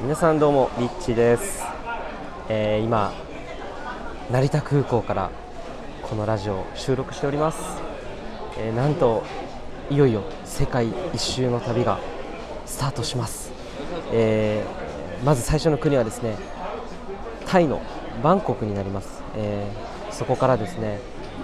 [0.00, 1.62] 皆さんどうもリッチです、
[2.48, 3.12] えー今
[4.30, 5.30] 成田空港から
[6.02, 7.58] このラジオを収録しております、
[8.58, 9.24] えーなんと
[9.90, 11.98] いよいよ世界一周の旅が
[12.64, 13.50] スタートします、
[14.12, 16.36] えーまず最初の国はですね
[17.46, 17.82] タイの
[18.22, 21.00] バンコクになります、えーそこからですね、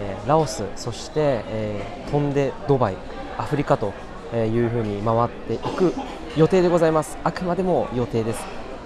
[0.00, 2.96] えーラオスそして、えー飛んでドバイ
[3.36, 3.92] アフリカと
[4.32, 5.94] えいうふうに回っていく
[6.38, 7.18] 予定でございます。
[7.24, 8.38] あくまでも予定です、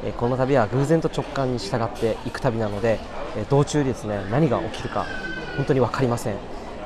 [0.03, 2.99] えこの旅は偶然と直感に従っていく旅なので、
[3.37, 5.05] え道中ですね何が起きるか
[5.59, 6.37] 本当に分かりません、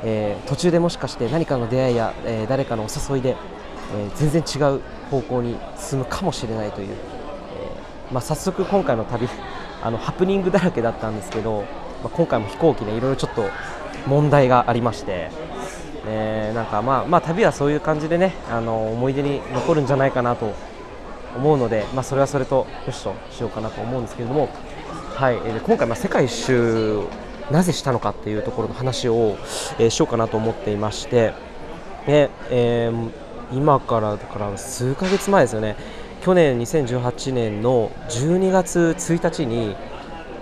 [0.03, 3.37] えー途中でもしかして何かの出会いや、えー誰かのお誘いで、
[3.95, 6.97] えー全然違う方向に進むかもしれないという、え
[8.13, 9.29] まあ、早速今回の旅
[9.85, 11.61] あのハプニングだらけだったんですけど、
[12.03, 13.49] まあ、今回も飛行機でいろいろちょっと
[14.09, 15.31] 問題がありまして、
[16.07, 20.55] えーなんかまあまあ旅はそういう感じでねあの思い出に残るんじゃないかなと
[21.37, 24.49] 思うので、まあ、それはそれとよしとしようかなと思うんですけれども、
[25.15, 27.03] はいえー今回まあ世界一周
[27.51, 29.37] なぜしたのかっていうところの話を、
[29.79, 31.33] えーしようかなと思っていまして、
[32.07, 33.11] でえー
[33.53, 35.77] 今からだから数ヶ月前ですよね。
[36.23, 39.77] 去年2018年の12月1日に、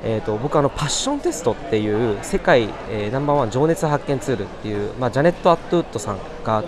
[0.06, 6.62] えー、と僕あのパッションテストっていう世界、えーナンバーワン情熱発見ツールっていう、まあ、ジャネット・アットウッドさんが、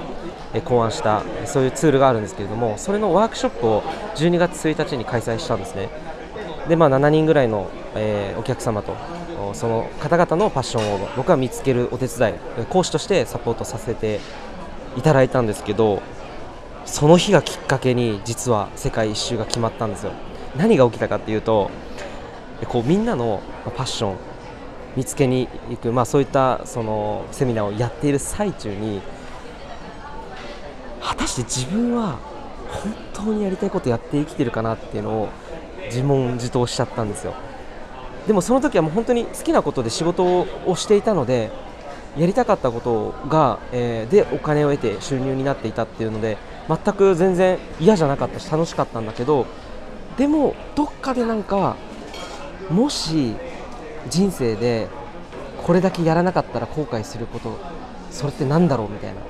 [0.55, 3.83] えー考案したそういうツールがあるんですけれどもそれのワークショップを
[4.15, 5.91] 12月1日に開催したんですね。
[6.67, 8.97] で、まあ、7人ぐらいの、えーお客様と
[9.53, 12.35] その方々のパッションを僕は見つけるお手伝い
[12.69, 14.21] 講師としてサポートさせて
[14.97, 16.03] いただいたんですけど
[16.85, 20.13] その日がきっかけに実は世界一周が決まったんですよ。
[20.57, 21.71] 何が起きたかっていうと
[22.65, 24.17] こうみんなのまあパッション
[24.97, 29.03] 見つけに行く、まあ、そういったそのセミナーをやっている最中に
[31.03, 32.19] 果たして自分は
[32.69, 35.29] 本当にやりたいことやって生きてるかなっていうのを
[35.85, 37.35] 自問自答しちゃったんですよ。
[38.27, 40.25] でもその時はもう本当に好きなことで仕事
[40.67, 41.53] をしていたので
[42.17, 49.47] やりたかったことが、えーでお金を得て収入になっていたっていうので全く全然嫌じゃなかったし楽しかったんだけど
[50.17, 51.77] でもどっかでなんか
[52.71, 53.35] もし
[54.09, 54.89] 人生で
[55.65, 57.59] これだけやらなかったら後悔すること
[58.11, 59.21] それってなんだろうみたいな。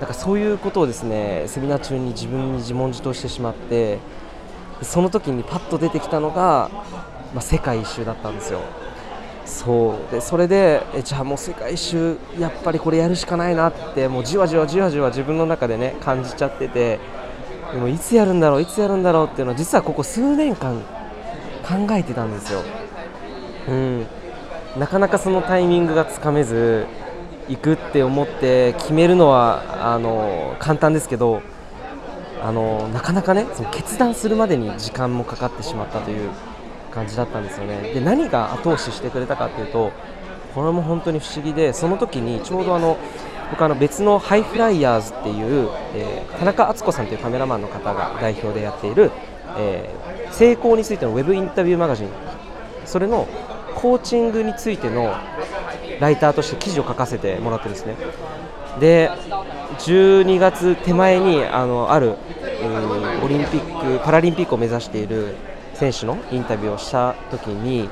[0.00, 3.98] なんかそういうことをですねセミナー中に自分に自問自答してしまって
[4.80, 6.70] その時にパッと出てきたのが、
[7.34, 8.60] まあ、世界一周だったんですよ。
[9.44, 10.12] そう。
[10.12, 17.00] でそれでえじゃあもう世界一周やっぱりこれやるしかないなってもうじわじわじわじわ自分の中でね感じちゃってて
[17.72, 20.80] でもいつやるんだろういつやるんだろうっていうのは実はここ数年間
[21.68, 22.62] 考えてたんですよ。
[23.68, 24.06] うん。
[24.78, 26.86] なかなかそのタイミングがつかめず
[27.48, 31.42] 行くって思って決めるのはあの簡単ですけど
[32.42, 36.30] あのなかなかねその決断するまでに時間もかかってしまったという
[36.92, 37.92] 感じだったんですよね。
[37.94, 39.92] で何が後押ししてくれたかというと
[40.54, 42.96] これも本当に不思議でその時にちょうどあの
[43.50, 49.10] 僕あの別のハイフライヤーズっていう、えー田中敦子さんというカメラマンの方が代表でやっている、
[49.56, 52.08] えー成功についてのウェブインタビューマガジン。
[52.84, 53.26] それの
[53.74, 55.14] コーチングについての
[56.00, 57.96] ライターとして記事を書かせてもらってるんですね。
[58.78, 59.10] で
[59.78, 62.18] 12月手前にあのある、うん
[63.24, 65.34] オリンピック・パラリンピックを目指している
[65.74, 67.88] 選手のインタビューをした時に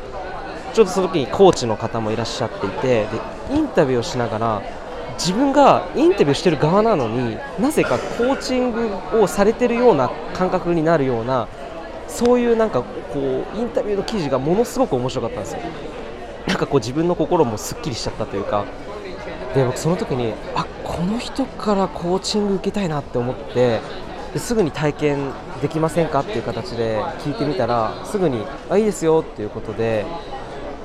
[0.72, 3.08] ちょうどその時にコーチの方もいらっしゃっていてで
[3.50, 4.62] インタビューをしながら
[5.18, 11.48] 自分がインタビューしてる側なのになぜかコーチングをされてるような感覚になるような
[12.08, 15.60] そういうなんかこうインタビューの記事がものすごく面白かったんですよ。
[16.46, 18.64] なんかこう自分の心もすっきりしちゃったというか。
[19.54, 23.80] で僕その時にあこの人からコーチング受けたいなって思って
[24.34, 30.04] ですぐに体験できませんかっていう形で聞いてみたらすぐにあいいですよっていうことで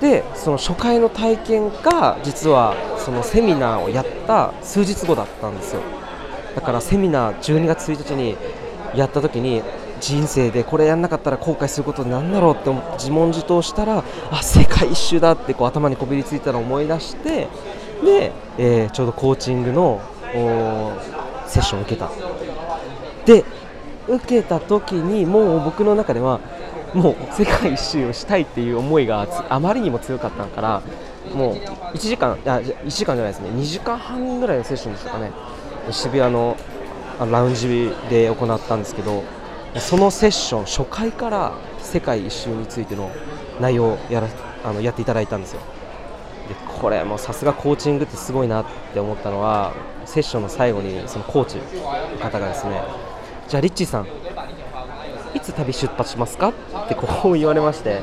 [0.01, 5.81] でその初回の体験が実はそのセミナーをやった数日後だったんですよ。
[6.55, 8.35] だからセミナー12月1日に
[8.95, 9.61] やった時に
[10.01, 17.47] 人生でこれやんなかったら後悔することなんだろうって自問自答したらあ世界一周だってこう頭にこびりついたのを思い出して
[18.03, 20.01] で、えーちょうどコーチングの
[21.45, 22.09] セッションを受けた。
[23.25, 23.45] で
[24.07, 26.39] 受けた時にもう僕の中では
[26.93, 30.81] もう世界一周をしたいっていう思いがあまりにも強かったから
[31.33, 31.55] もう
[31.95, 33.49] 1時間いや1時間じゃないですね。
[33.49, 35.31] 2時間半ぐらいのセッションでしたかね
[35.91, 36.57] 渋谷の
[37.19, 39.23] あのラウンジで行ったんですけど
[39.77, 43.11] そのセッション初回から世界一周についての
[43.59, 44.27] 内容をやら
[44.63, 45.61] あのやっていただいたんですよ。
[46.49, 49.73] でこれもさすがコーチングってすごいなって思ったのは
[50.05, 51.63] セッションの最後にそのコーチの
[52.19, 52.81] 方がですね
[53.47, 54.07] じゃあリッチーさん
[55.61, 56.49] 旅出発しますか？
[56.49, 58.01] ってこう言われまして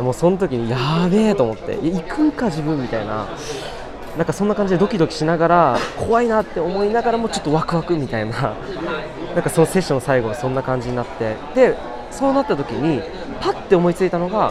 [0.00, 3.28] もうその時にやべえと思って行くんか自分みたいな。
[4.16, 8.56] なんかそんな感じでドキドキしながら怖いなって思いながらもちょっとワクワクみたいな。
[9.34, 11.36] なんかそのセッションの最後はそんな感じになって。
[11.54, 11.76] で
[12.10, 13.02] そうなった時に
[13.40, 14.50] パッて思いついたのが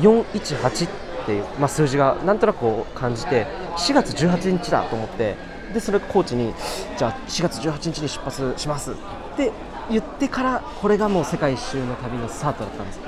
[0.00, 0.88] 418っ
[1.26, 3.46] ていう、まあ、数字がなんとなくこう感じて
[3.76, 5.36] 4月18日だと思って。
[5.72, 6.54] でそれコーチに
[6.96, 8.94] じゃあ4月18日に出発しますっ
[9.36, 9.52] て
[9.90, 13.00] 言ってからこれがもう世界一周の旅のスタートだったんです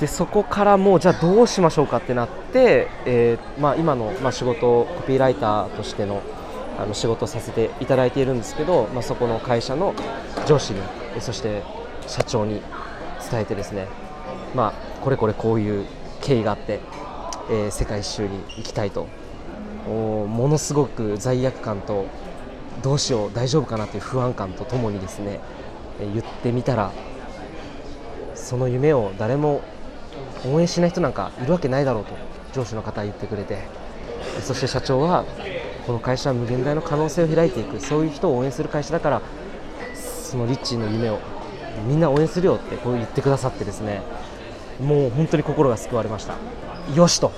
[0.00, 6.22] でそこからもうじゃあどうしましょうかってなって、えー、まあ、今の、まあ、仕事コピーライターとしての
[6.76, 9.94] あの仕事をさせていただいているんですけど、まあ、そこの会社の
[10.44, 10.80] 上司に
[11.20, 11.62] そして
[12.08, 12.60] 社長に
[13.30, 13.86] 伝えてですね、
[14.56, 15.86] まあ、これこれこういう
[16.20, 16.80] 経緯があって、
[17.48, 19.06] えー、世界一周に行きたいと。
[19.86, 22.06] ものすごく罪悪感と
[22.82, 25.40] どうしよう大丈夫かなという不安感とともにですね
[26.00, 26.92] 言ってみたら
[28.34, 29.62] その夢を誰も
[30.46, 32.14] 応援しない人なんかいるわけないだろうと
[32.52, 33.62] 上司の方は言ってくれて
[34.42, 35.24] そして社長は
[35.86, 39.22] この会社は無限大の可能性を開いていくそういう人を応援する会社だから
[39.94, 41.18] そのリッチーの夢を
[41.86, 44.02] みんな応援するよってこう言ってくださってですね
[44.80, 46.34] もう本当に心が救われました。
[46.94, 47.32] よしと。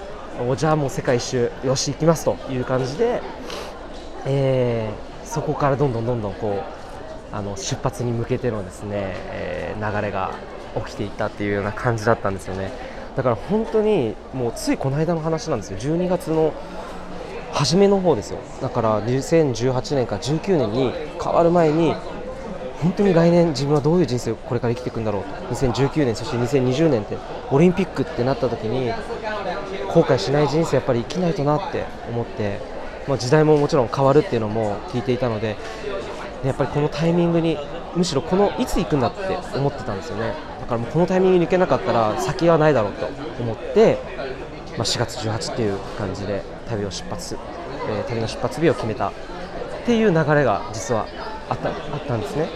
[0.56, 3.22] じゃあもう世界一周よし行きますという感じで、
[4.26, 6.75] えー、そこからどんどんどんどんこう
[7.32, 10.34] あの出発に向けてのですね、えー、流れが
[10.84, 12.70] 起きていったっていうような感じだったんですよね。
[13.16, 15.78] だから本当にもうついこの間の話なんですよ。
[15.78, 16.52] 12月の
[17.52, 18.38] 初めの方ですよ。
[18.60, 20.92] だから2018年から19年に
[21.22, 21.94] 変わる前に
[22.82, 25.54] 本当に来年自分はどういう人生をこれから生きていくんだろうと。
[25.54, 27.16] 2019年そして2020年って
[27.50, 28.92] オリンピックってなった時に
[29.88, 32.60] 後悔しない人生やっぱり生きないとなって思って、
[33.08, 35.56] まあ、時代ももちろん変わるっていうのも聞いていたので
[36.44, 37.58] やっぱりこのタイミングに
[37.94, 40.34] むしろこのいつ行くんだって思ってたんですよね。
[40.60, 43.06] だからもうこのタイミングに行けなかったら先はないだろうと
[43.40, 43.98] 思って、
[44.76, 47.38] まあ、4月18っていう感じで旅を出発、
[47.88, 49.12] えー、旅の出発日を決めたっ
[49.86, 51.06] ていう流れが実は
[51.48, 52.48] あったあったんですね。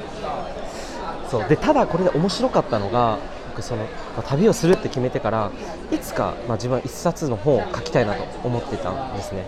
[1.28, 1.48] そう。
[1.48, 3.18] でただこれで面白かったのが
[3.50, 3.88] 僕その、ま
[4.18, 5.50] あ、旅をするって決めてから
[5.90, 9.46] いつか、まあ、自分は1冊の本を書きたいなと思ってたんですね。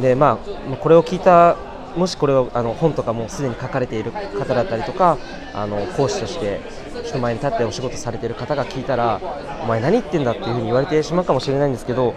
[0.00, 0.38] でま
[0.72, 1.56] あこれを聞いた
[1.96, 5.18] もしこれをあの本とかもすでに書かれている方だったりとか
[5.54, 6.60] あの講師として
[7.04, 9.20] 人前に立ってお仕事されている方が聞いたら
[9.62, 12.14] お前何言ってんだっていうふに言われてしまうかもしれないんですけど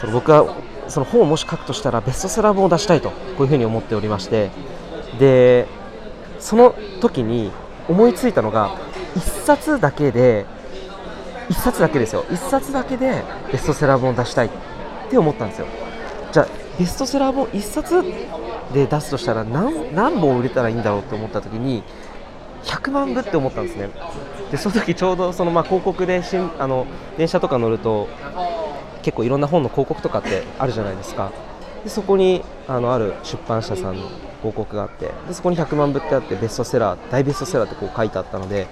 [0.00, 0.56] その僕は
[0.88, 4.50] その本をもし書くとしたらベストセラー本を出したいとこういうふうに思っておりまして
[5.18, 5.66] で
[6.40, 7.52] その時に
[7.88, 8.76] 思いついたのが
[9.14, 10.46] 1冊だけで
[11.50, 12.24] 1冊だけですよ。
[12.30, 14.50] 1冊だけでベストセラー本を出したいっ
[15.10, 15.66] て思ったんですよ。
[16.32, 16.48] じゃあ
[16.78, 18.04] ベストセラー本1冊
[18.72, 21.82] で出すとしたら何何本売れたらいいんだろうと思った時に
[22.64, 23.90] 100万部って思ったんですね。
[24.50, 26.86] でその時ちょうどそのまあ広告でしんあの
[27.16, 28.08] 電車とか乗ると
[29.02, 31.32] 結構いろんな本の広告とかってあるじゃないですか。
[31.84, 34.08] でそこにあのある出版社さんの
[34.40, 38.66] 広告があってでそこに100万部ってあってベストセラー大ベストセラーってこう書いてあったので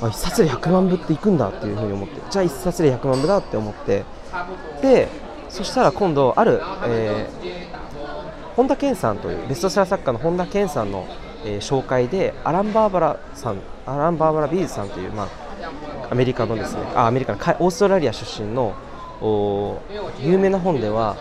[0.00, 4.04] あ1冊で100万部っていくんだっていうふうに思ってじゃあ1冊で100万部だって思って
[4.80, 5.08] で
[5.48, 7.81] そしたら今度ある、えー、
[8.56, 11.06] 本田健さんというベストセラー作家の本田健さんの、
[11.44, 18.74] えー、紹介でアラン・バーバラさんアラン・バーバラ・ビーズさんという、まあ、アメリカのですねあアメリカのオーストラリア出身の
[20.20, 21.16] 有名な本では、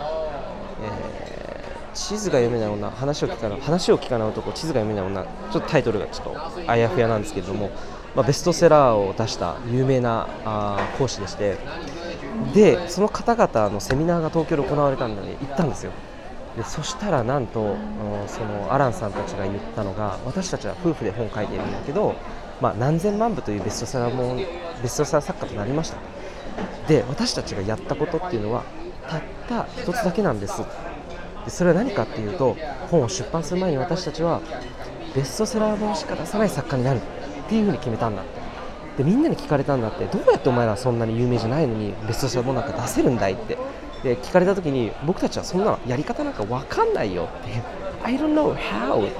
[0.83, 7.69] えー、地図が読めない女話を聞かない話を聞かない男地図が読めない女ちょっとタイトルがちょっとあやふやなんですけれども、
[8.13, 11.57] まあ、ベストセラーを出した有名なあ講師でして
[12.53, 15.91] でその方々のセミナーが東京で行われたんで、行ったんですよ。
[16.57, 17.77] でそしたらなんと
[18.27, 22.15] そのアランさんたちが言ったのが私たちは夫婦で本を書いているんだけど、
[22.59, 25.97] まあ、何千万部というベストセラーもベストセラー作家となりました。
[26.87, 28.63] で私たちがやったことっていうのは
[29.07, 30.61] たった一つだけなんです。
[31.45, 32.57] でそれは何かっていうと
[32.89, 34.41] 本を出版する前に私たちは
[35.15, 37.01] ベストセラー本しか出さない作家になるっ
[37.49, 38.23] ていうふうに決めたんだ。
[38.97, 43.57] でみんなに聞かれたんだってどうやってお前らそんなに有名じゃないのにベストセラー本なんか出せるんだいって
[44.03, 47.61] で聞かれた時に僕たちはそんなやり方なんか分かんないよって
[48.03, 49.15] I don't know how って、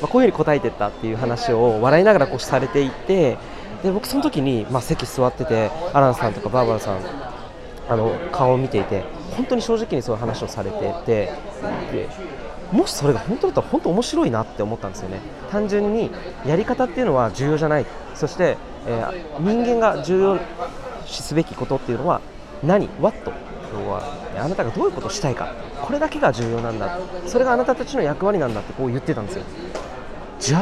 [0.00, 3.36] まあ、こういうふうに答えてったっていう話を笑いながらこうされていて
[3.82, 7.00] で僕その時に、まあ、席座っててアランさんとかバーバラさん
[7.88, 9.02] あの顔を見ていて
[9.36, 11.32] 本当に正直にそういう話をされていて
[11.92, 12.08] で
[12.72, 15.20] もしそれが本当だったら本当面白いなって思ったんですよね。
[15.50, 16.10] 単純に
[16.46, 17.86] やり方っていうのは重要じゃない。
[18.14, 18.56] そして、
[18.86, 20.38] えー、人間が重要
[21.06, 22.20] 視すべきことっていうのは
[22.64, 23.30] 何？What
[23.78, 24.02] は
[24.36, 25.54] あなたがどういうことをしたいか。
[25.82, 26.98] これだけが重要なんだ。
[27.26, 29.44] それがあなたたちの役割なんだってこう言ってたんですよ。
[30.40, 30.58] じゃ